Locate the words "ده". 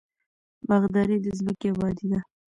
2.11-2.19